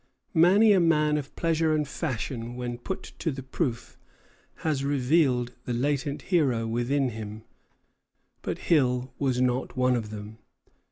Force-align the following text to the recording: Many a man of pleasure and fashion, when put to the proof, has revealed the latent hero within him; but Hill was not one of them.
Many 0.33 0.71
a 0.71 0.79
man 0.79 1.15
of 1.19 1.35
pleasure 1.35 1.75
and 1.75 1.87
fashion, 1.87 2.55
when 2.55 2.79
put 2.79 3.03
to 3.19 3.29
the 3.31 3.43
proof, 3.43 3.99
has 4.65 4.83
revealed 4.83 5.53
the 5.65 5.73
latent 5.75 6.23
hero 6.23 6.65
within 6.65 7.09
him; 7.09 7.43
but 8.41 8.57
Hill 8.57 9.13
was 9.19 9.39
not 9.39 9.77
one 9.77 9.95
of 9.95 10.09
them. 10.09 10.39